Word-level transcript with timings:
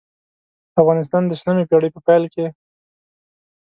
افغانستان 0.81 1.23
د 1.27 1.31
شلمې 1.39 1.63
پېړۍ 1.69 1.89
په 1.93 1.99
پېل 2.07 2.23
کې. 2.33 2.45